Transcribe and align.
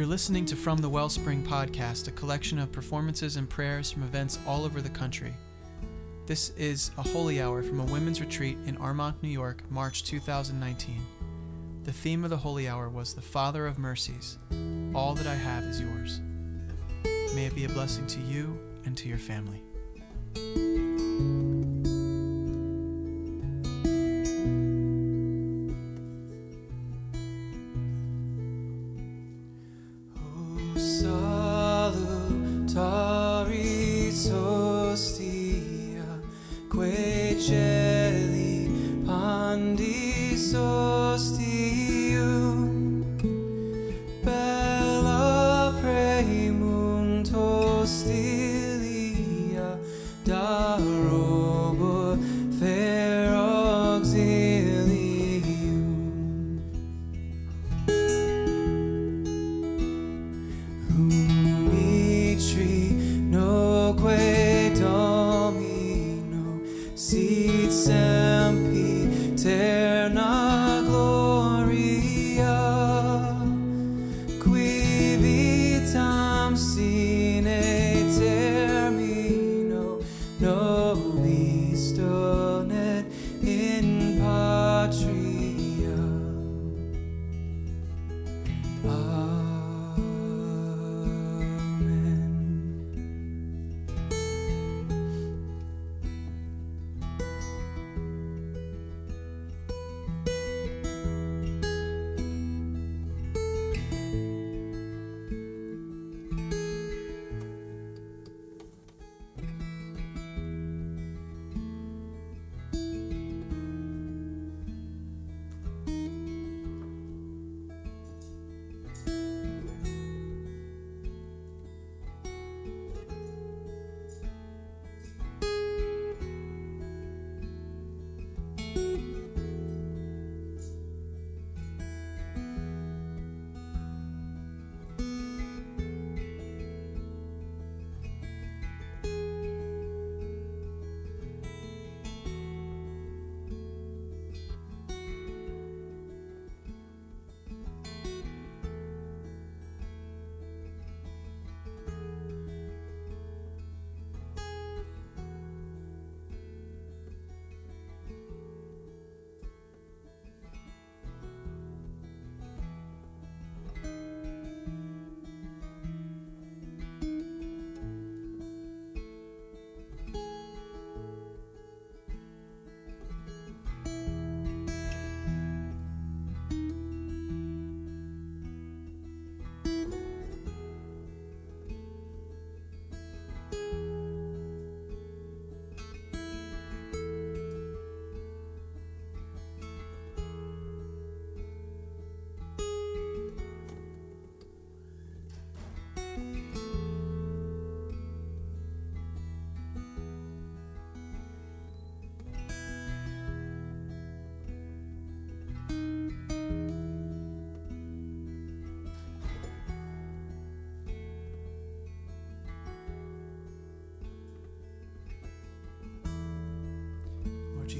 You're 0.00 0.08
listening 0.08 0.46
to 0.46 0.56
From 0.56 0.78
the 0.78 0.88
Wellspring 0.88 1.42
podcast, 1.42 2.08
a 2.08 2.10
collection 2.12 2.58
of 2.58 2.72
performances 2.72 3.36
and 3.36 3.46
prayers 3.46 3.90
from 3.90 4.02
events 4.02 4.38
all 4.46 4.64
over 4.64 4.80
the 4.80 4.88
country. 4.88 5.34
This 6.24 6.54
is 6.56 6.90
a 6.96 7.02
holy 7.02 7.42
hour 7.42 7.62
from 7.62 7.80
a 7.80 7.84
women's 7.84 8.18
retreat 8.18 8.56
in 8.64 8.78
Armonk, 8.78 9.22
New 9.22 9.28
York, 9.28 9.62
March 9.70 10.02
2019. 10.04 11.06
The 11.84 11.92
theme 11.92 12.24
of 12.24 12.30
the 12.30 12.36
holy 12.38 12.66
hour 12.66 12.88
was 12.88 13.12
the 13.12 13.20
Father 13.20 13.66
of 13.66 13.78
Mercies. 13.78 14.38
All 14.94 15.12
that 15.16 15.26
I 15.26 15.34
have 15.34 15.64
is 15.64 15.82
yours. 15.82 16.22
May 17.34 17.44
it 17.44 17.54
be 17.54 17.66
a 17.66 17.68
blessing 17.68 18.06
to 18.06 18.20
you 18.20 18.58
and 18.86 18.96
to 18.96 19.06
your 19.06 19.18
family. 19.18 19.62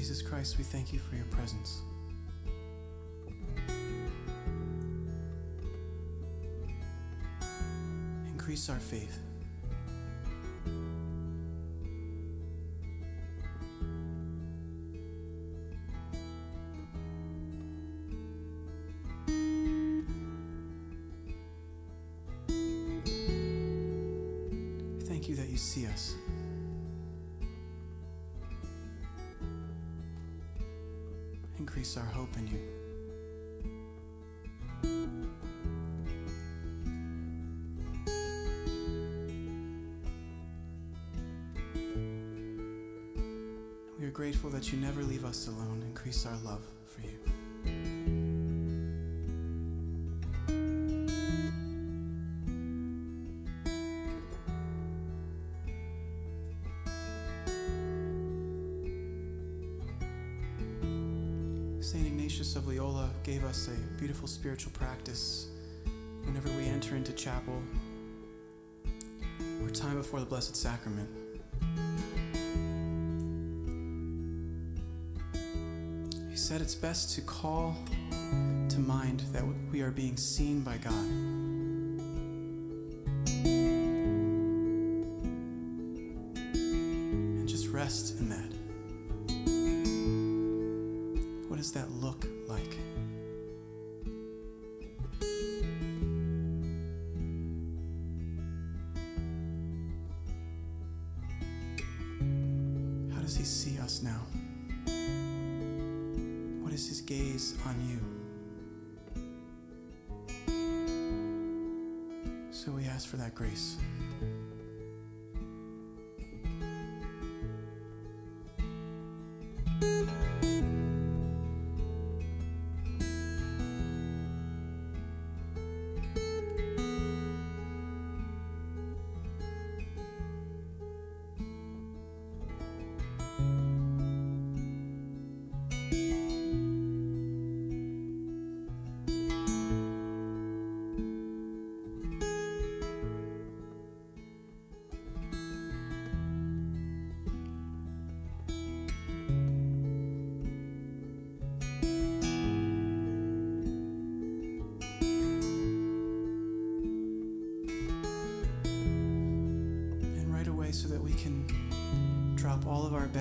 Jesus 0.01 0.23
Christ, 0.23 0.57
we 0.57 0.63
thank 0.63 0.91
you 0.91 0.97
for 0.97 1.15
your 1.15 1.25
presence. 1.25 1.83
Increase 8.25 8.67
our 8.67 8.79
faith. 8.79 9.19
Grateful 44.41 44.59
that 44.59 44.71
you 44.73 44.79
never 44.79 45.03
leave 45.03 45.23
us 45.23 45.47
alone. 45.47 45.83
Increase 45.85 46.25
our 46.25 46.37
love 46.43 46.63
for 46.85 47.01
you. 47.01 47.19
St. 61.81 62.07
Ignatius 62.07 62.55
of 62.55 62.67
Loyola 62.67 63.11
gave 63.23 63.43
us 63.43 63.67
a 63.67 63.99
beautiful 63.99 64.27
spiritual 64.27 64.71
practice 64.71 65.49
whenever 66.23 66.49
we 66.57 66.65
enter 66.65 66.95
into 66.95 67.13
chapel 67.13 67.61
or 69.61 69.69
time 69.69 69.97
before 69.97 70.19
the 70.19 70.25
Blessed 70.25 70.55
Sacrament. 70.55 71.20
Said 76.51 76.59
it's 76.59 76.75
best 76.75 77.15
to 77.15 77.21
call 77.21 77.77
to 78.11 78.79
mind 78.81 79.21
that 79.31 79.41
we 79.71 79.79
are 79.79 79.89
being 79.89 80.17
seen 80.17 80.59
by 80.59 80.75
God. 80.79 81.40
place. 113.61 113.77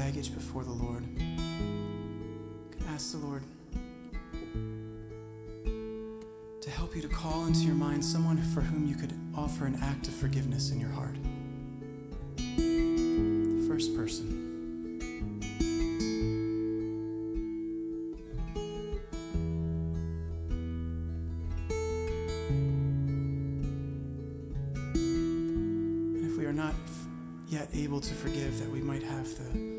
baggage 0.00 0.32
before 0.34 0.64
the 0.64 0.70
Lord. 0.70 1.04
Ask 2.88 3.12
the 3.12 3.18
Lord 3.18 3.44
to 6.62 6.70
help 6.70 6.96
you 6.96 7.02
to 7.02 7.08
call 7.08 7.44
into 7.44 7.60
your 7.60 7.74
mind 7.74 8.02
someone 8.02 8.38
for 8.38 8.62
whom 8.62 8.86
you 8.86 8.94
could 8.94 9.12
offer 9.36 9.66
an 9.66 9.78
act 9.82 10.08
of 10.08 10.14
forgiveness 10.14 10.70
in 10.70 10.80
your 10.80 10.88
heart. 10.88 11.16
The 12.36 13.62
First 13.68 13.94
person. 13.94 14.46
if 26.24 26.38
we 26.38 26.46
are 26.46 26.54
not 26.54 26.74
yet 27.48 27.68
able 27.74 28.00
to 28.00 28.14
forgive, 28.14 28.58
that 28.60 28.70
we 28.70 28.80
might 28.80 29.02
have 29.02 29.28
the 29.36 29.69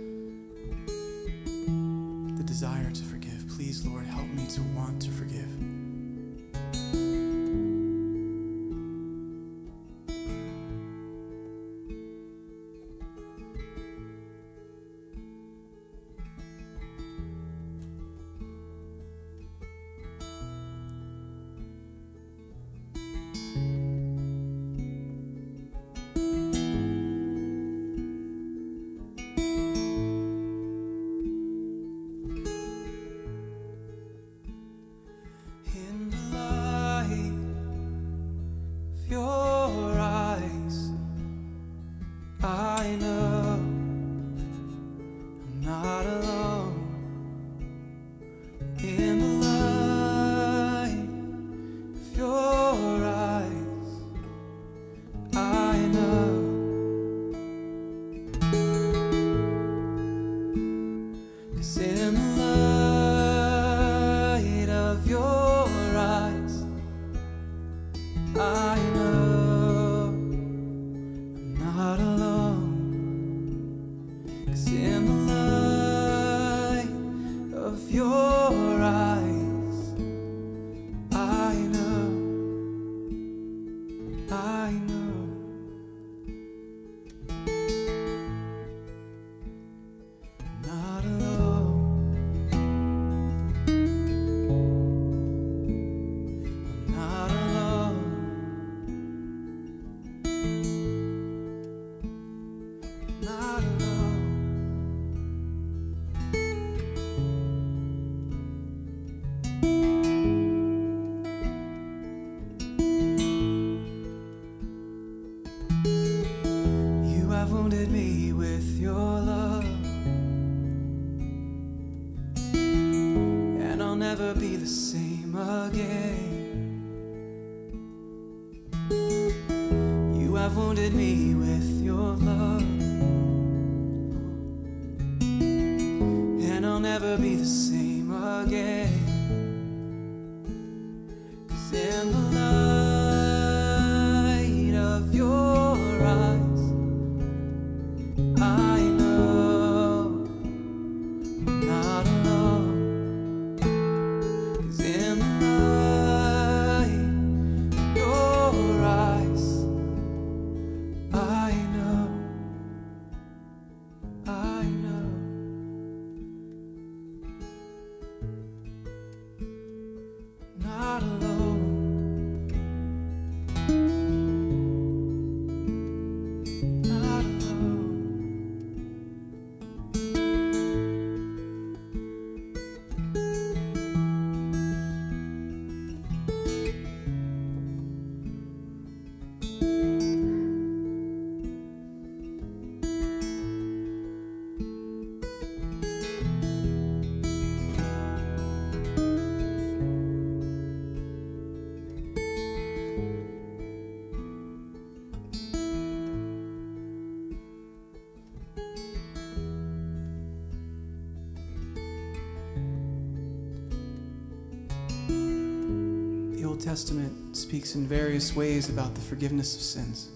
Testament 216.71 217.35
speaks 217.35 217.75
in 217.75 217.85
various 217.85 218.33
ways 218.33 218.69
about 218.69 218.95
the 218.95 219.01
forgiveness 219.01 219.57
of 219.57 219.61
sins. 219.61 220.07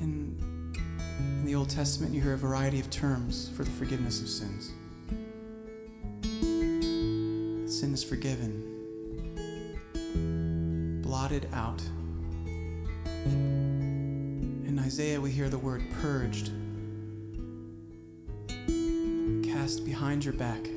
In, 0.00 0.38
in 1.10 1.44
the 1.44 1.54
Old 1.54 1.68
Testament, 1.68 2.14
you 2.14 2.22
hear 2.22 2.32
a 2.32 2.38
variety 2.38 2.80
of 2.80 2.88
terms 2.88 3.50
for 3.54 3.62
the 3.62 3.70
forgiveness 3.72 4.22
of 4.22 4.28
sins. 4.30 4.72
Sin 7.70 7.92
is 7.92 8.02
forgiven, 8.02 8.62
blotted 11.02 11.46
out. 11.52 11.82
In 13.26 14.80
Isaiah, 14.82 15.20
we 15.20 15.30
hear 15.30 15.50
the 15.50 15.58
word 15.58 15.82
purged, 16.00 16.52
cast 19.44 19.84
behind 19.84 20.24
your 20.24 20.32
back. 20.32 20.69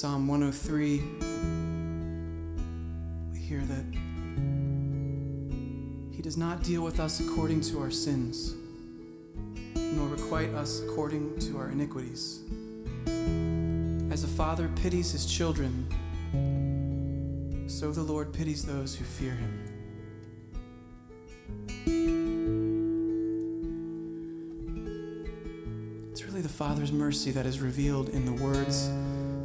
Psalm 0.00 0.28
103, 0.28 1.02
we 3.32 3.38
hear 3.40 3.62
that 3.62 3.84
He 6.14 6.22
does 6.22 6.36
not 6.36 6.62
deal 6.62 6.82
with 6.82 7.00
us 7.00 7.18
according 7.18 7.62
to 7.62 7.80
our 7.80 7.90
sins, 7.90 8.54
nor 9.74 10.06
requite 10.06 10.50
us 10.50 10.82
according 10.82 11.36
to 11.40 11.58
our 11.58 11.70
iniquities. 11.70 12.42
As 14.12 14.22
a 14.22 14.28
father 14.28 14.68
pities 14.76 15.10
his 15.10 15.26
children, 15.26 15.88
so 17.68 17.90
the 17.90 18.04
Lord 18.04 18.32
pities 18.32 18.64
those 18.64 18.94
who 18.94 19.04
fear 19.04 19.34
him. 19.34 19.64
It's 26.12 26.22
really 26.22 26.42
the 26.42 26.48
Father's 26.48 26.92
mercy 26.92 27.32
that 27.32 27.46
is 27.46 27.60
revealed 27.60 28.10
in 28.10 28.24
the 28.26 28.40
words 28.40 28.92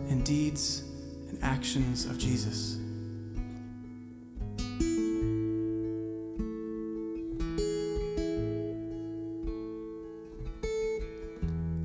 and 0.10 0.24
deeds 0.24 0.84
and 1.30 1.40
actions 1.42 2.06
of 2.06 2.18
Jesus. 2.18 2.78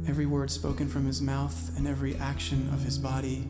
Every 0.09 0.27
word 0.27 0.51
spoken 0.51 0.89
from 0.89 1.07
his 1.07 1.23
mouth 1.23 1.77
and 1.77 1.87
every 1.87 2.17
action 2.17 2.69
of 2.73 2.83
his 2.83 2.99
body 2.99 3.47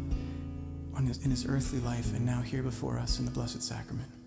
his, 1.09 1.25
in 1.25 1.31
his 1.31 1.47
earthly 1.47 1.81
life 1.81 2.15
and 2.15 2.25
now 2.25 2.43
here 2.43 2.63
before 2.63 2.99
us 2.99 3.19
in 3.19 3.25
the 3.25 3.31
Blessed 3.31 3.63
Sacrament. 3.63 4.18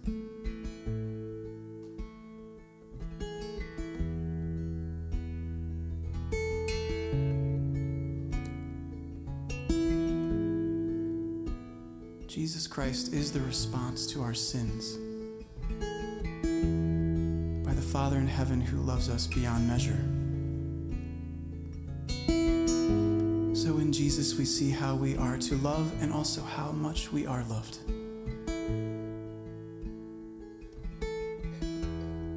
Is 13.14 13.32
the 13.32 13.42
response 13.42 14.08
to 14.08 14.22
our 14.22 14.34
sins 14.34 14.94
by 17.66 17.74
the 17.74 17.82
Father 17.82 18.18
in 18.18 18.28
heaven 18.28 18.62
who 18.62 18.78
loves 18.78 19.10
us 19.10 19.28
beyond 19.28 19.68
measure. 19.68 20.00
So 23.54 23.80
in 23.80 23.92
Jesus, 23.92 24.38
we 24.38 24.46
see 24.46 24.70
how 24.70 24.96
we 24.96 25.18
are 25.18 25.38
to 25.38 25.56
love 25.58 25.92
and 26.02 26.14
also 26.14 26.42
how 26.42 26.72
much 26.72 27.12
we 27.12 27.26
are 27.26 27.44
loved. 27.44 27.80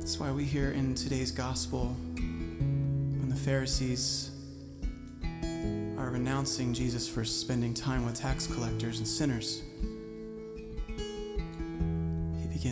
That's 0.01 0.19
why 0.19 0.33
we 0.33 0.45
hear 0.45 0.73
in 0.73 0.97
today's 0.97 1.31
gospel 1.31 1.97
when 2.17 3.29
the 3.29 3.37
Pharisees 3.37 4.33
are 5.97 6.11
renouncing 6.11 6.75
Jesus 6.75 7.09
for 7.09 7.25
spending 7.25 7.75
time 7.75 8.05
with 8.05 8.17
tax 8.17 8.49
collectors 8.49 8.99
and 8.99 9.07
sinners. 9.07 9.63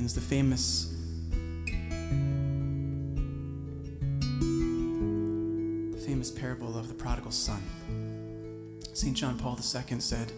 He 0.03 0.09
the 0.09 0.21
famous 0.21 0.93
famous 6.05 6.29
parable 6.33 6.77
of 6.77 6.89
the 6.89 6.95
prodigal 6.95 7.31
son. 7.31 7.63
St. 8.95 9.17
John 9.17 9.39
Paul 9.39 9.57
II 9.57 10.01
said, 10.01 10.33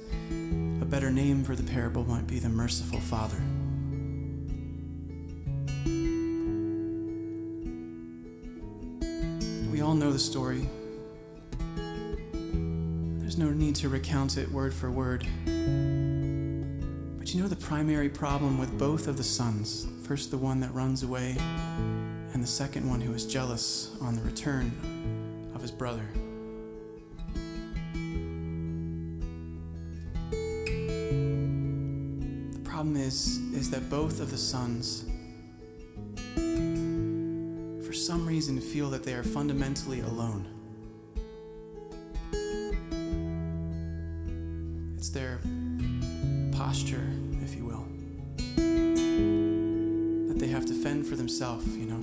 A 0.82 0.84
better 0.84 1.10
name 1.10 1.44
for 1.44 1.56
the 1.56 1.62
parable 1.62 2.04
might 2.04 2.26
be 2.26 2.38
the 2.38 2.50
merciful 2.50 3.00
Father. 3.00 3.38
We 9.72 9.80
all 9.80 9.94
know 9.94 10.12
the 10.12 10.18
story. 10.18 10.68
There's 12.34 13.38
no 13.38 13.48
need 13.48 13.76
to 13.76 13.88
recount 13.88 14.36
it 14.36 14.52
word 14.52 14.74
for 14.74 14.90
word. 14.90 15.26
You 17.34 17.42
know 17.42 17.48
the 17.48 17.56
primary 17.56 18.08
problem 18.08 18.58
with 18.58 18.78
both 18.78 19.08
of 19.08 19.16
the 19.16 19.24
sons 19.24 19.88
first, 20.04 20.30
the 20.30 20.38
one 20.38 20.60
that 20.60 20.72
runs 20.72 21.02
away, 21.02 21.34
and 22.32 22.40
the 22.40 22.46
second 22.46 22.88
one 22.88 23.00
who 23.00 23.12
is 23.12 23.26
jealous 23.26 23.90
on 24.00 24.14
the 24.14 24.22
return 24.22 24.70
of 25.52 25.60
his 25.60 25.72
brother. 25.72 26.08
The 32.52 32.60
problem 32.62 32.94
is 32.94 33.38
is 33.52 33.68
that 33.68 33.90
both 33.90 34.20
of 34.20 34.30
the 34.30 34.38
sons 34.38 35.04
for 37.84 37.92
some 37.92 38.28
reason 38.28 38.60
feel 38.60 38.90
that 38.90 39.02
they 39.02 39.14
are 39.14 39.24
fundamentally 39.24 39.98
alone 40.02 40.46
you 51.40 51.86
know? 51.86 52.00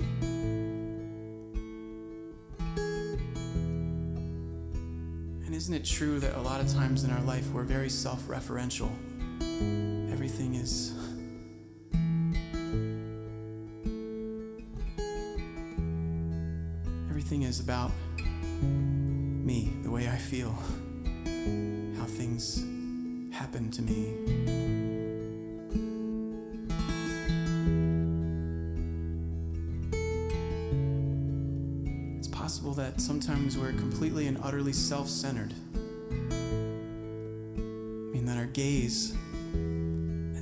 And 5.46 5.54
isn't 5.54 5.72
it 5.72 5.86
true 5.86 6.20
that 6.20 6.36
a 6.36 6.40
lot 6.40 6.60
of 6.60 6.70
times 6.70 7.04
in 7.04 7.10
our 7.10 7.20
life 7.22 7.50
we're 7.50 7.62
very 7.62 7.88
self-referential? 7.88 8.90
Everything 10.12 10.56
is 10.56 10.92
everything 17.08 17.42
is 17.42 17.60
about 17.60 17.90
me 18.28 19.72
the 19.82 19.90
way 19.90 20.08
i 20.08 20.16
feel 20.16 20.54
how 21.96 22.04
things 22.04 22.64
happen 23.32 23.70
to 23.70 23.80
me 23.80 24.41
that 32.74 33.00
sometimes 33.00 33.56
we're 33.58 33.72
completely 33.72 34.26
and 34.26 34.38
utterly 34.42 34.72
self-centered 34.72 35.52
I 36.30 36.34
mean 38.14 38.24
that 38.26 38.36
our 38.38 38.46
gaze 38.46 39.14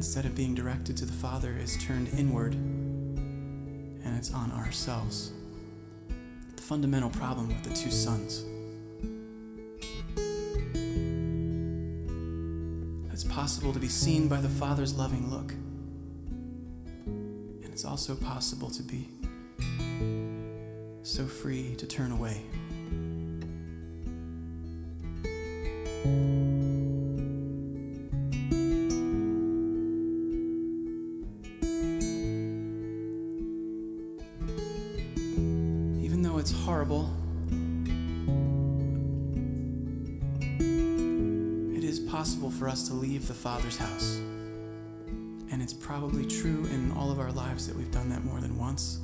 instead 0.00 0.24
of 0.24 0.34
being 0.34 0.54
directed 0.54 0.96
to 0.96 1.04
the 1.04 1.12
Father, 1.12 1.54
is 1.62 1.76
turned 1.76 2.08
inward 2.18 2.54
and 2.54 4.16
it's 4.16 4.32
on 4.32 4.50
ourselves. 4.50 5.30
The 6.56 6.62
fundamental 6.62 7.10
problem 7.10 7.48
with 7.48 7.62
the 7.64 7.74
two 7.74 7.90
sons. 7.90 8.42
It's 13.12 13.24
possible 13.24 13.74
to 13.74 13.78
be 13.78 13.88
seen 13.88 14.26
by 14.26 14.40
the 14.40 14.48
Father's 14.48 14.94
loving 14.94 15.30
look, 15.30 15.52
and 17.04 17.66
it's 17.66 17.84
also 17.84 18.14
possible 18.14 18.70
to 18.70 18.82
be 18.82 19.06
so 21.10 21.26
free 21.26 21.74
to 21.74 21.86
turn 21.88 22.12
away. 22.12 22.40
Even 36.00 36.22
though 36.22 36.38
it's 36.38 36.52
horrible, 36.52 37.10
it 41.74 41.82
is 41.82 41.98
possible 41.98 42.52
for 42.52 42.68
us 42.68 42.86
to 42.86 42.94
leave 42.94 43.26
the 43.26 43.34
Father's 43.34 43.76
house. 43.76 44.20
And 45.50 45.60
it's 45.60 45.74
probably 45.74 46.24
true 46.24 46.68
in 46.72 46.92
all 46.92 47.10
of 47.10 47.18
our 47.18 47.32
lives 47.32 47.66
that 47.66 47.74
we've 47.74 47.90
done 47.90 48.08
that 48.10 48.22
more 48.24 48.38
than 48.40 48.56
once. 48.56 49.00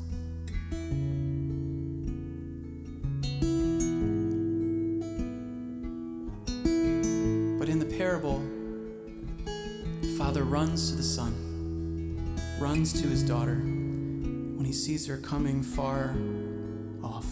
runs 10.76 10.90
to 10.90 10.96
the 10.96 11.02
son, 11.02 12.38
runs 12.60 12.92
to 13.00 13.08
his 13.08 13.22
daughter 13.22 13.54
when 13.54 14.62
he 14.62 14.74
sees 14.74 15.06
her 15.06 15.16
coming 15.16 15.62
far 15.62 16.14
off. 17.02 17.24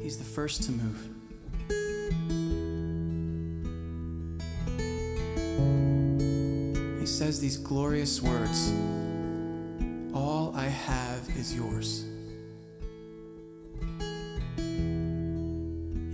He's 0.00 0.16
the 0.16 0.24
first 0.24 0.62
to 0.62 0.72
move. 0.72 1.08
He 6.98 7.04
says 7.04 7.38
these 7.42 7.58
glorious 7.58 8.22
words 8.22 8.72
All 10.14 10.54
I 10.56 10.64
have 10.64 11.28
is 11.36 11.54
yours. 11.54 12.06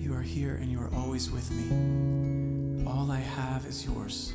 You 0.02 0.12
are 0.12 0.22
here 0.22 0.56
and 0.56 0.72
you 0.72 0.80
are 0.80 0.90
always 0.92 1.30
with 1.30 1.48
me. 1.52 2.84
All 2.84 3.12
I 3.12 3.20
have 3.20 3.64
is 3.64 3.86
yours. 3.86 4.27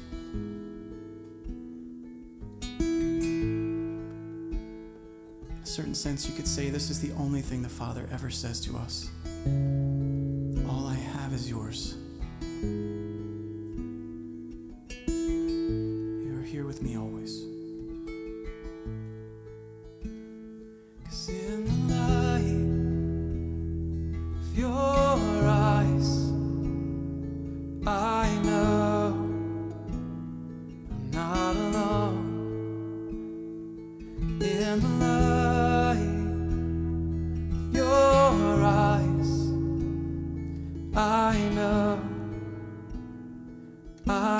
certain 5.74 5.96
sense, 5.96 6.30
you 6.30 6.36
could 6.36 6.48
say 6.48 6.70
this 6.70 6.92
is 6.92 7.02
the 7.02 7.12
only 7.14 7.42
thing 7.42 7.64
the 7.64 7.68
Father 7.68 8.08
ever 8.12 8.30
says 8.30 8.62
to 8.62 8.78
us 8.78 9.10
All 10.70 10.86
I 10.86 10.94
have 10.94 11.34
is 11.34 11.50
yours. 11.50 11.96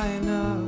I 0.04 0.20
know. 0.20 0.63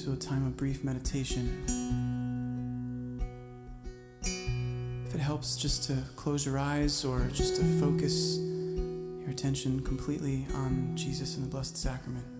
Into 0.00 0.12
a 0.12 0.16
time 0.16 0.46
of 0.46 0.56
brief 0.56 0.82
meditation. 0.82 1.62
If 5.06 5.14
it 5.14 5.20
helps 5.20 5.56
just 5.56 5.84
to 5.84 5.96
close 6.16 6.46
your 6.46 6.58
eyes 6.58 7.04
or 7.04 7.28
just 7.32 7.56
to 7.56 7.64
focus 7.80 8.38
your 8.38 9.30
attention 9.30 9.80
completely 9.80 10.46
on 10.54 10.92
Jesus 10.94 11.36
and 11.36 11.44
the 11.44 11.50
Blessed 11.50 11.76
Sacrament. 11.76 12.39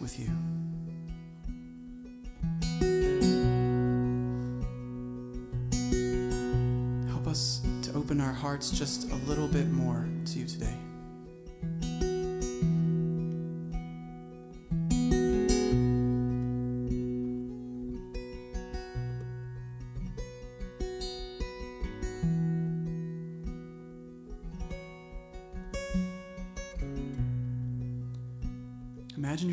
With 0.00 0.18
you. 0.18 0.26
Help 7.08 7.26
us 7.26 7.62
to 7.82 7.92
open 7.94 8.20
our 8.20 8.32
hearts 8.32 8.70
just 8.70 9.10
a 9.10 9.16
little 9.26 9.48
bit 9.48 9.70
more 9.70 10.06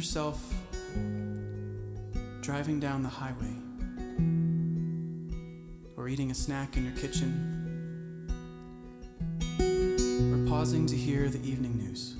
yourself 0.06 0.54
driving 2.42 2.80
down 2.80 3.02
the 3.02 3.10
highway 3.10 3.56
or 5.98 6.08
eating 6.08 6.30
a 6.30 6.36
snack 6.36 6.78
in 6.78 6.86
your 6.86 6.94
kitchen 6.94 7.32
or 10.32 10.48
pausing 10.48 10.86
to 10.86 10.96
hear 10.96 11.28
the 11.28 11.40
evening 11.40 11.76
news. 11.76 12.18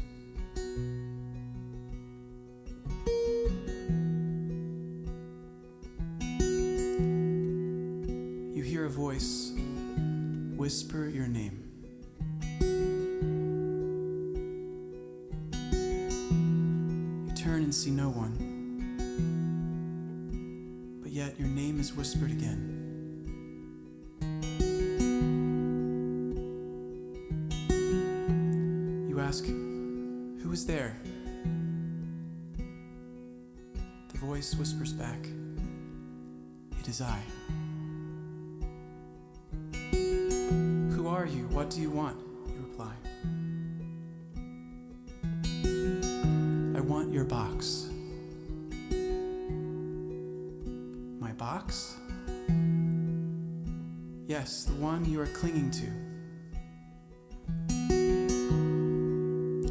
Clinging 55.36 55.70
to. 55.70 55.86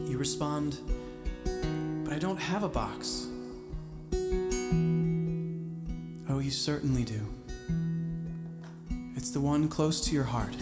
You 0.07 0.19
respond, 0.19 0.77
But 2.05 2.13
I 2.13 2.19
don't 2.19 2.37
have 2.37 2.65
a 2.65 2.69
box. 2.69 3.29
Oh, 6.29 6.39
you 6.39 6.51
certainly 6.51 7.05
do. 7.05 7.27
It's 9.17 9.31
the 9.31 9.41
one 9.41 9.69
close 9.69 10.03
to 10.03 10.15
your 10.15 10.25
heart. 10.25 10.55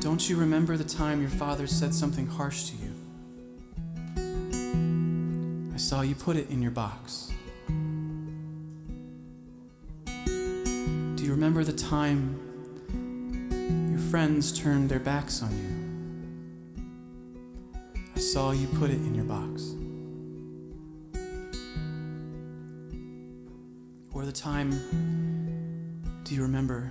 Don't 0.00 0.30
you 0.30 0.36
remember 0.36 0.76
the 0.76 0.84
time 0.84 1.20
your 1.20 1.30
father 1.30 1.66
said 1.66 1.92
something 1.92 2.28
harsh 2.28 2.70
to 2.70 2.76
you? 2.76 2.92
I 5.74 5.76
saw 5.76 6.02
you 6.02 6.14
put 6.14 6.36
it 6.36 6.50
in 6.50 6.62
your 6.62 6.70
box. 6.70 7.31
Time 11.92 12.40
your 13.90 14.00
friends 14.10 14.50
turned 14.50 14.88
their 14.88 14.98
backs 14.98 15.42
on 15.42 15.52
you? 17.94 18.00
I 18.16 18.18
saw 18.18 18.52
you 18.52 18.66
put 18.78 18.88
it 18.88 18.96
in 18.96 19.14
your 19.14 19.26
box. 19.26 19.74
Or 24.14 24.24
the 24.24 24.32
time, 24.32 24.70
do 26.24 26.34
you 26.34 26.40
remember 26.40 26.90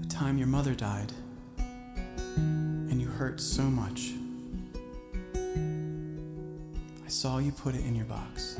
the 0.00 0.08
time 0.08 0.36
your 0.36 0.48
mother 0.48 0.74
died 0.74 1.12
and 1.58 3.00
you 3.00 3.06
hurt 3.06 3.40
so 3.40 3.62
much? 3.62 4.14
I 7.06 7.08
saw 7.08 7.38
you 7.38 7.52
put 7.52 7.76
it 7.76 7.84
in 7.84 7.94
your 7.94 8.06
box. 8.06 8.56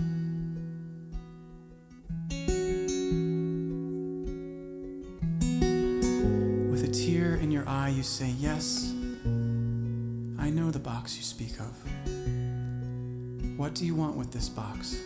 You 7.99 8.05
say, 8.05 8.33
Yes, 8.39 8.95
I 10.39 10.51
know 10.51 10.71
the 10.71 10.79
box 10.79 11.17
you 11.17 11.25
speak 11.25 11.59
of. 11.59 11.75
What 13.59 13.75
do 13.75 13.85
you 13.85 13.97
want 13.97 14.15
with 14.17 14.31
this 14.31 14.49
box? 14.49 15.03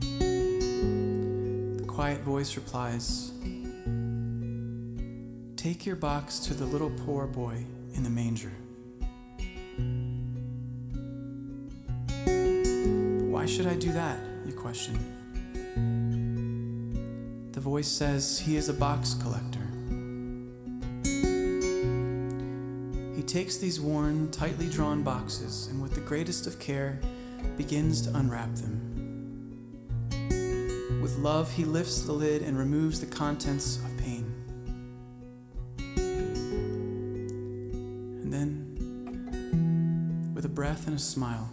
The 0.00 1.86
quiet 1.86 2.20
voice 2.20 2.54
replies, 2.56 3.32
Take 5.56 5.86
your 5.86 5.96
box 5.96 6.38
to 6.40 6.52
the 6.52 6.66
little 6.66 6.90
poor 6.90 7.26
boy 7.26 7.64
in 7.94 8.02
the 8.02 8.10
manger. 8.10 8.52
Why 13.32 13.46
should 13.46 13.66
I 13.66 13.74
do 13.74 13.90
that? 13.92 14.20
You 14.44 14.52
question. 14.52 14.98
The 17.52 17.60
voice 17.60 17.88
says 17.88 18.38
he 18.38 18.58
is 18.58 18.68
a 18.68 18.74
box 18.74 19.14
collector. 19.14 19.57
Takes 23.28 23.58
these 23.58 23.78
worn, 23.78 24.30
tightly 24.30 24.70
drawn 24.70 25.02
boxes 25.02 25.66
and, 25.66 25.82
with 25.82 25.94
the 25.94 26.00
greatest 26.00 26.46
of 26.46 26.58
care, 26.58 26.98
begins 27.58 28.00
to 28.00 28.16
unwrap 28.16 28.54
them. 28.54 28.80
With 31.02 31.18
love, 31.18 31.52
he 31.52 31.66
lifts 31.66 32.00
the 32.02 32.12
lid 32.12 32.40
and 32.40 32.58
removes 32.58 33.00
the 33.00 33.06
contents 33.06 33.76
of 33.76 33.94
pain. 33.98 34.34
And 38.22 38.32
then, 38.32 40.32
with 40.34 40.46
a 40.46 40.48
breath 40.48 40.86
and 40.86 40.96
a 40.96 40.98
smile, 40.98 41.52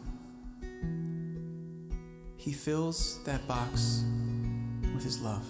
he 2.38 2.54
fills 2.54 3.22
that 3.26 3.46
box 3.50 4.06
with 4.94 5.04
his 5.04 5.20
love. 5.20 5.46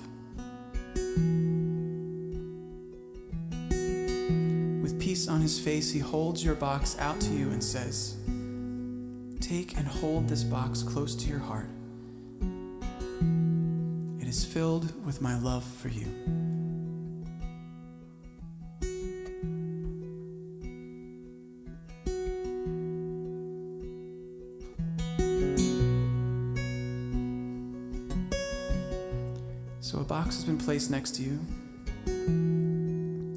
His 5.46 5.60
face, 5.60 5.92
he 5.92 6.00
holds 6.00 6.44
your 6.44 6.56
box 6.56 6.98
out 6.98 7.22
to 7.22 7.30
you 7.30 7.52
and 7.52 7.64
says, 7.64 8.16
Take 9.40 9.78
and 9.78 9.88
hold 9.88 10.28
this 10.28 10.44
box 10.44 10.82
close 10.82 11.14
to 11.18 11.30
your 11.30 11.38
heart. 11.38 11.70
It 14.20 14.28
is 14.28 14.44
filled 14.44 15.06
with 15.06 15.22
my 15.22 15.38
love 15.38 15.64
for 15.64 15.90
you. 15.90 16.08
So 29.80 30.00
a 30.00 30.04
box 30.04 30.38
has 30.38 30.44
been 30.44 30.58
placed 30.58 30.90
next 30.90 31.12
to 31.18 31.22
you. 31.22 31.40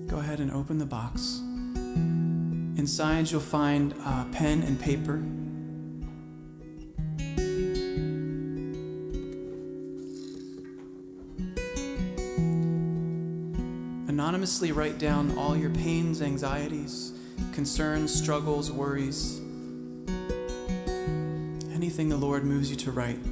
Go 0.07 0.21
ahead 0.21 0.41
and 0.41 0.51
open 0.51 0.79
the 0.79 0.87
box. 0.87 1.38
Inside, 2.89 3.31
you'll 3.31 3.43
find 3.43 3.93
a 4.03 4.27
pen 4.33 4.63
and 4.63 4.81
paper. 4.81 5.17
Anonymously 14.09 14.73
write 14.73 14.99
down 14.99 15.37
all 15.37 15.55
your 15.55 15.69
pains, 15.69 16.23
anxieties, 16.23 17.13
concerns, 17.53 18.11
struggles, 18.11 18.73
worries, 18.73 19.39
anything 21.71 22.09
the 22.09 22.17
Lord 22.17 22.45
moves 22.45 22.71
you 22.71 22.77
to 22.77 22.91
write. 22.91 23.23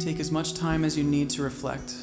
Take 0.00 0.18
as 0.18 0.30
much 0.32 0.54
time 0.54 0.82
as 0.82 0.96
you 0.96 1.04
need 1.04 1.28
to 1.28 1.42
reflect. 1.42 1.94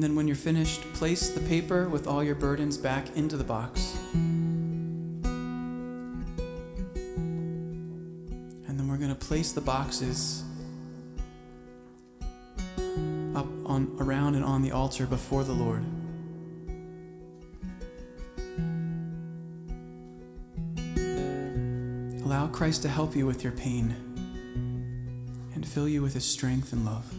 And 0.00 0.08
then, 0.08 0.16
when 0.16 0.26
you're 0.26 0.34
finished, 0.34 0.80
place 0.94 1.28
the 1.28 1.40
paper 1.40 1.86
with 1.86 2.06
all 2.06 2.24
your 2.24 2.34
burdens 2.34 2.78
back 2.78 3.14
into 3.18 3.36
the 3.36 3.44
box. 3.44 3.98
And 4.14 5.20
then, 8.66 8.88
we're 8.88 8.96
going 8.96 9.14
to 9.14 9.14
place 9.14 9.52
the 9.52 9.60
boxes 9.60 10.42
up 13.36 13.46
on 13.66 13.94
around 14.00 14.36
and 14.36 14.42
on 14.42 14.62
the 14.62 14.72
altar 14.72 15.04
before 15.04 15.44
the 15.44 15.52
Lord. 15.52 15.84
Allow 22.24 22.46
Christ 22.46 22.80
to 22.80 22.88
help 22.88 23.14
you 23.14 23.26
with 23.26 23.44
your 23.44 23.52
pain 23.52 23.94
and 25.54 25.68
fill 25.68 25.86
you 25.86 26.00
with 26.00 26.14
his 26.14 26.24
strength 26.24 26.72
and 26.72 26.86
love. 26.86 27.12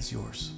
Is 0.00 0.10
yours. 0.10 0.49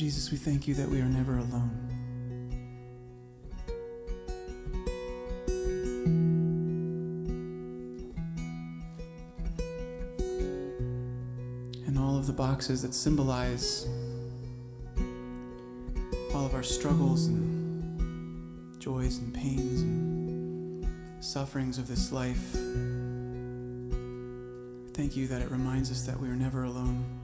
Jesus, 0.00 0.30
we 0.30 0.38
thank 0.38 0.66
you 0.66 0.72
that 0.76 0.88
we 0.88 0.98
are 1.02 1.10
never 1.10 1.36
alone. 1.36 1.76
And 11.86 11.98
all 11.98 12.16
of 12.16 12.26
the 12.26 12.32
boxes 12.32 12.80
that 12.80 12.94
symbolize 12.94 13.86
all 16.34 16.46
of 16.46 16.54
our 16.54 16.62
struggles 16.62 17.26
and 17.26 18.80
joys 18.80 19.18
and 19.18 19.34
pains 19.34 19.82
and 19.82 21.22
sufferings 21.22 21.76
of 21.76 21.88
this 21.88 22.10
life. 22.10 22.52
Thank 24.94 25.14
you 25.14 25.26
that 25.26 25.42
it 25.42 25.50
reminds 25.50 25.90
us 25.90 26.06
that 26.06 26.18
we 26.18 26.30
are 26.30 26.36
never 26.36 26.64
alone. 26.64 27.19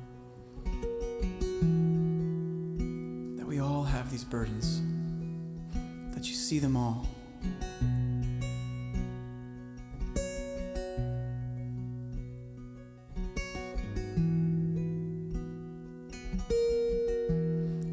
These 4.16 4.24
burdens. 4.24 4.80
That 6.14 6.26
you 6.26 6.32
see 6.34 6.58
them 6.58 6.74
all. 6.74 7.06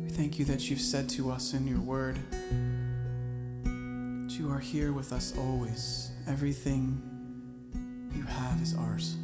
We 0.01 0.09
thank 0.11 0.39
you 0.39 0.45
that 0.45 0.69
you've 0.69 0.79
said 0.79 1.09
to 1.09 1.29
us 1.29 1.53
in 1.53 1.67
your 1.67 1.81
word 1.81 2.17
that 3.65 4.39
you 4.39 4.49
are 4.49 4.59
here 4.59 4.93
with 4.93 5.11
us 5.11 5.37
always. 5.37 6.11
Everything 6.25 7.01
you 8.15 8.23
have 8.23 8.61
is 8.61 8.73
ours. 8.75 9.17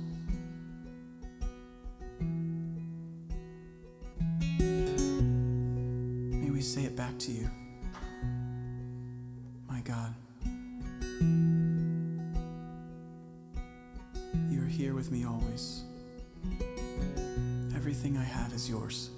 Everything 17.90 18.18
I 18.18 18.24
have 18.24 18.54
is 18.54 18.70
yours. 18.70 19.10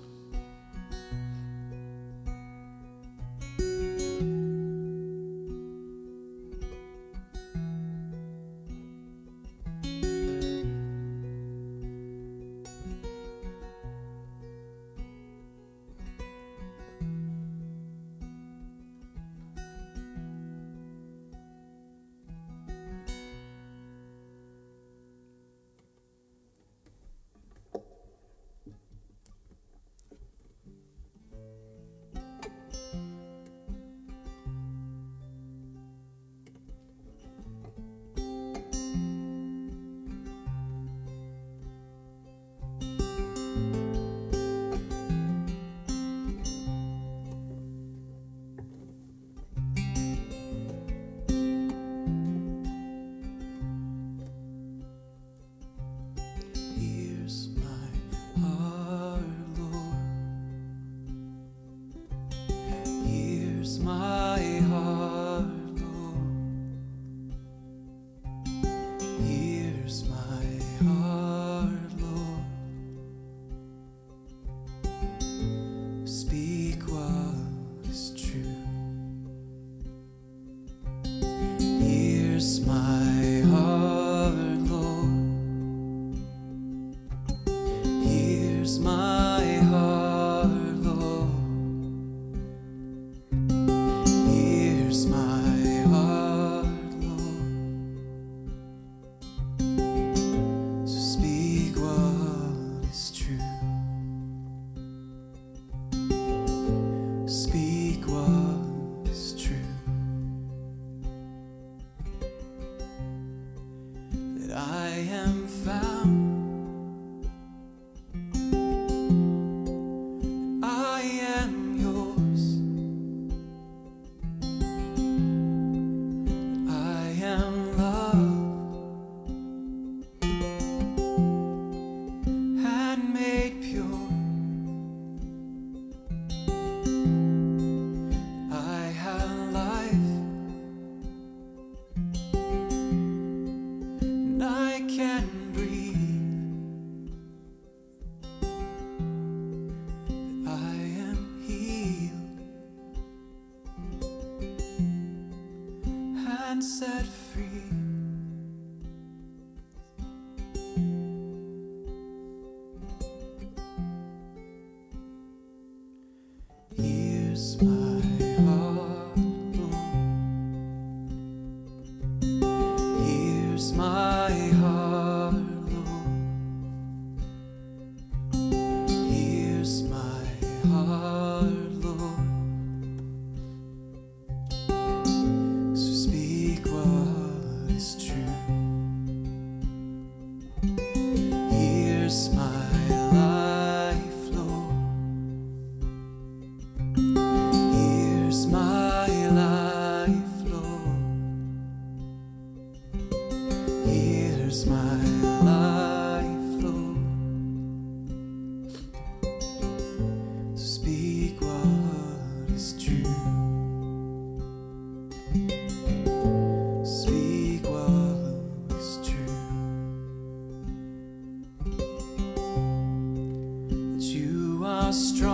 Strong 224.92 225.31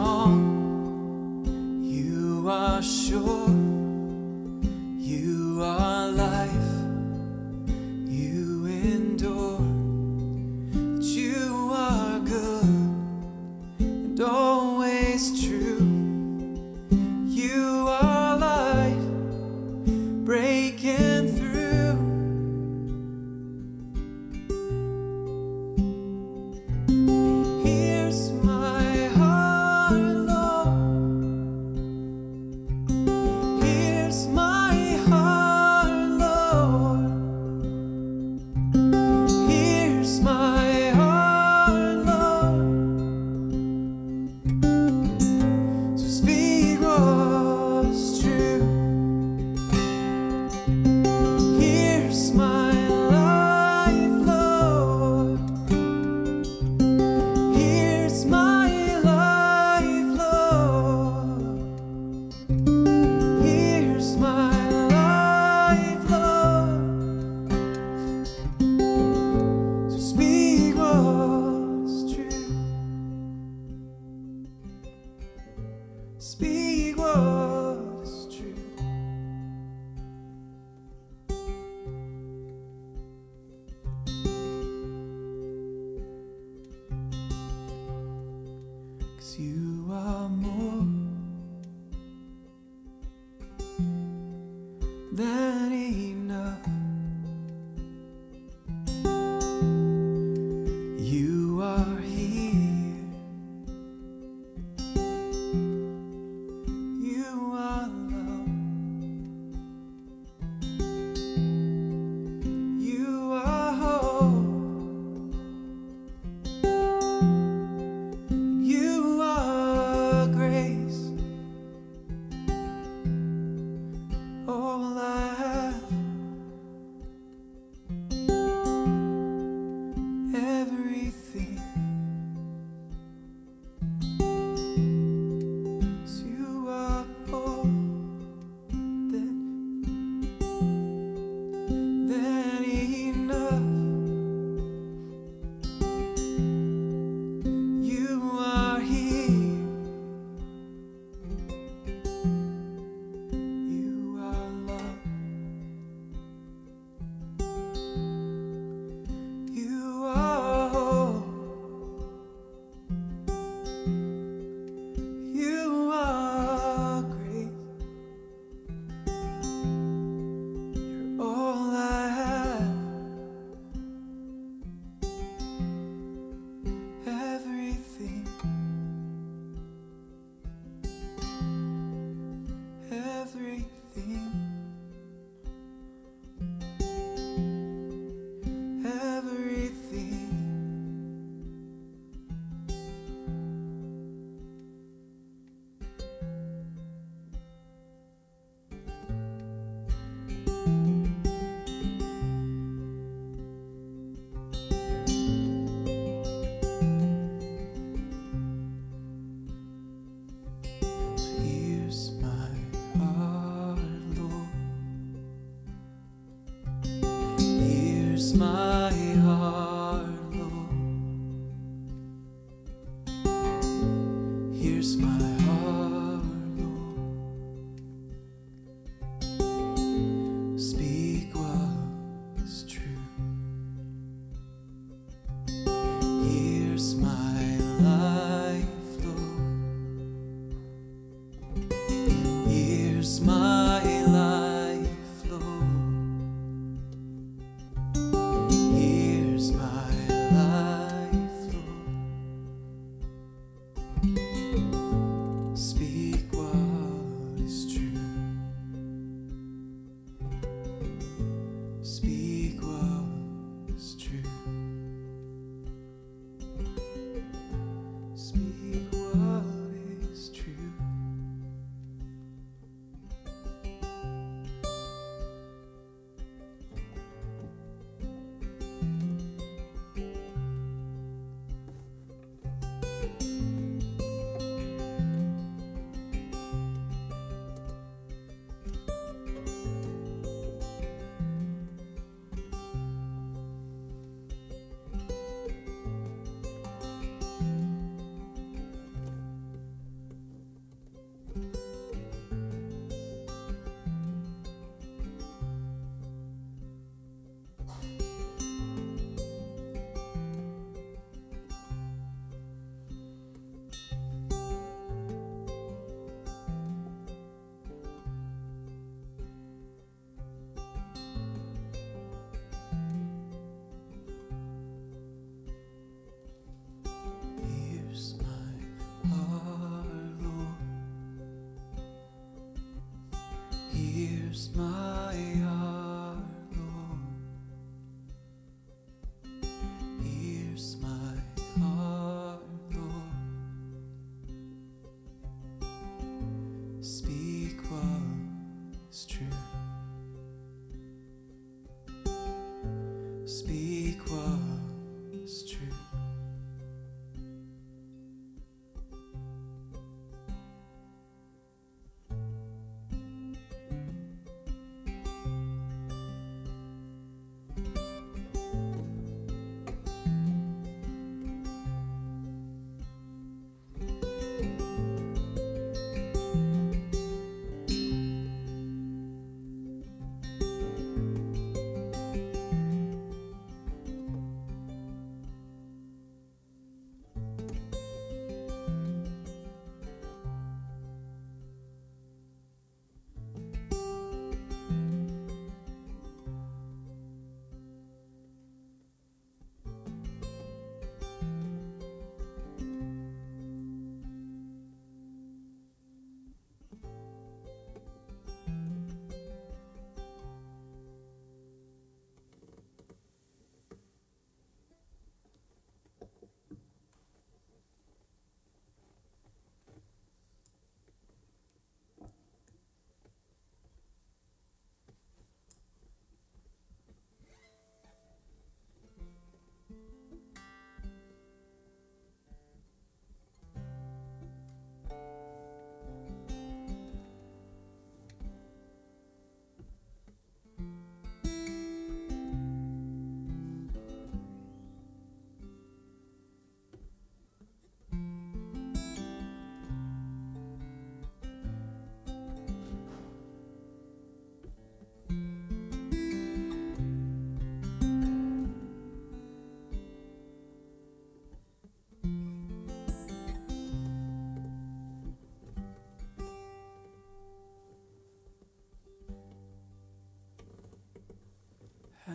my 218.33 218.91
heart. 219.21 219.26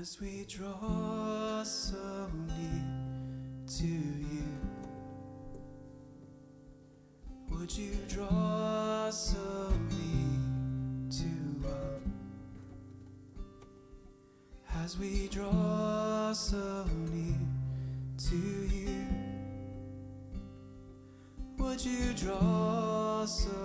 As 0.02 0.20
we 0.20 0.44
draw 0.48 1.62
so 1.62 2.28
near 2.48 2.82
to 3.78 3.86
you, 3.86 4.48
would 7.50 7.70
you 7.70 7.94
draw 8.08 9.10
so 9.10 9.72
near 9.90 11.08
to 11.08 11.68
us? 11.68 12.00
As 14.74 14.98
we 14.98 15.28
draw 15.28 16.32
so 16.32 16.84
near 17.12 17.38
to 18.26 18.36
you, 18.74 19.06
would 21.58 21.84
you 21.84 22.12
draw 22.14 23.24
so 23.24 23.61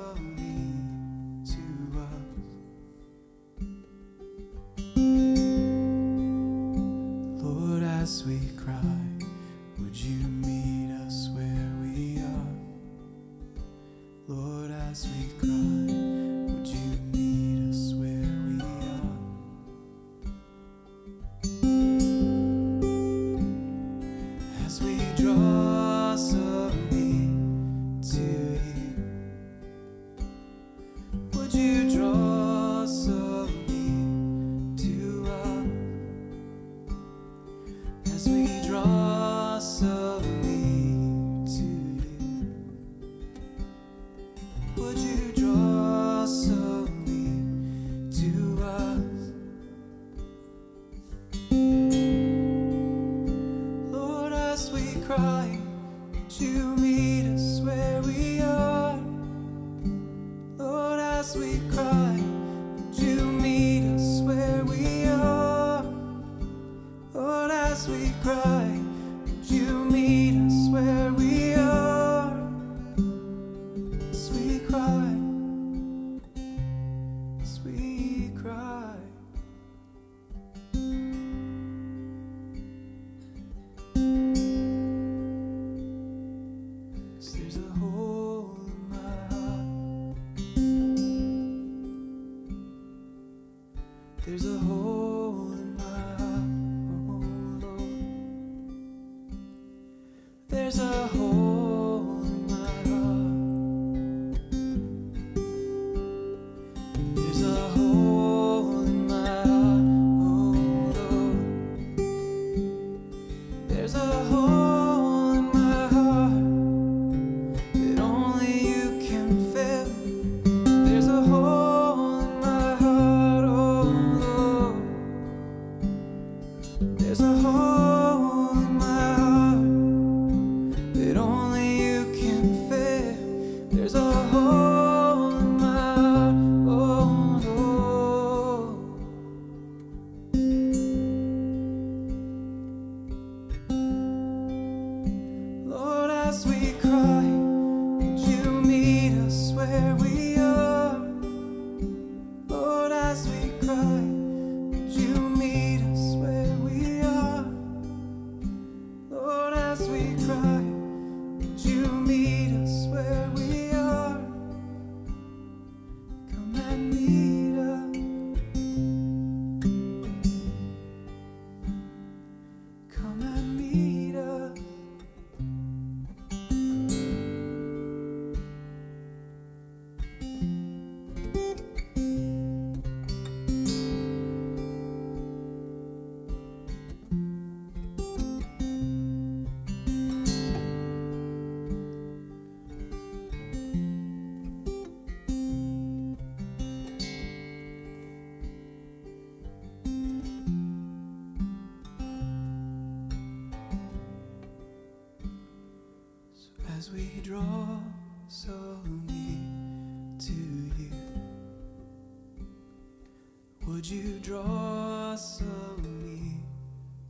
draws 214.27 215.41
me 215.81 216.35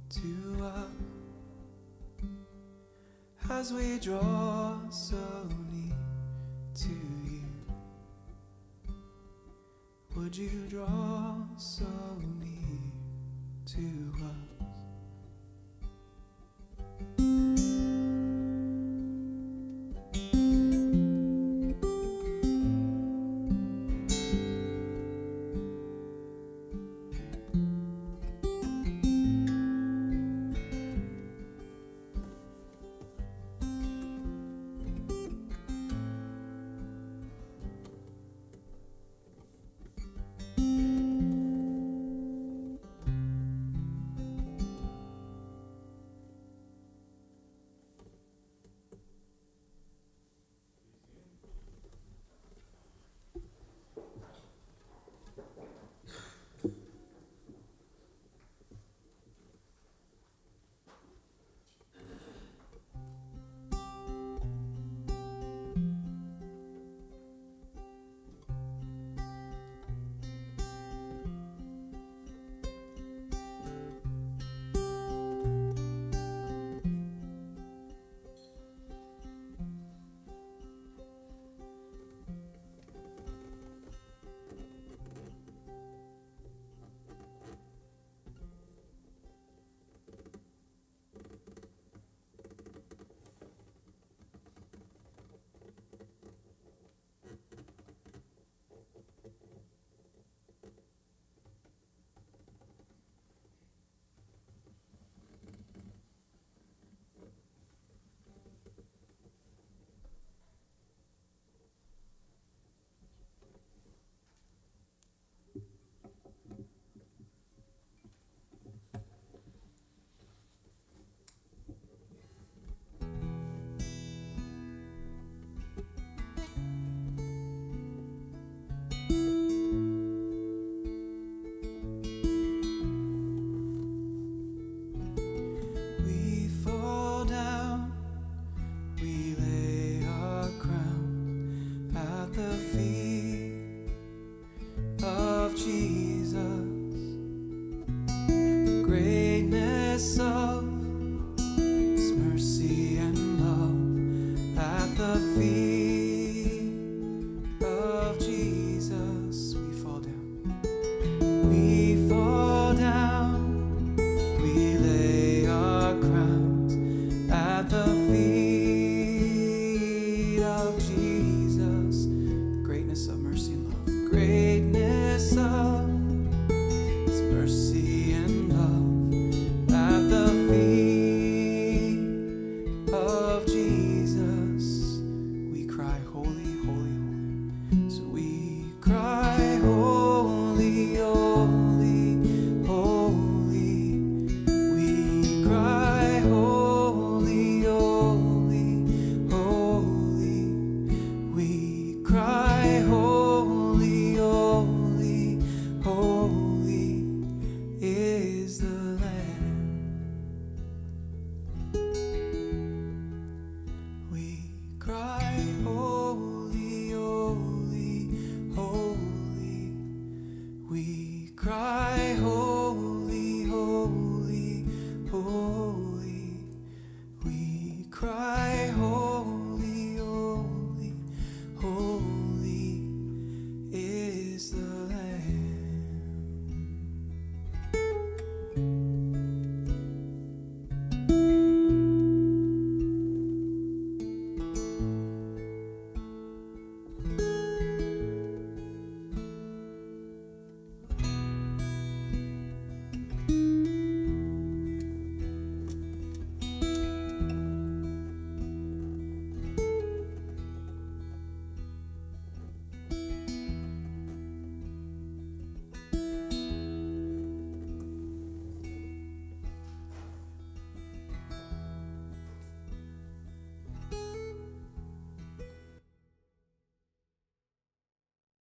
to 0.08 0.64
us 0.64 0.86
as 3.50 3.74
we 3.74 3.98
draw. 3.98 4.47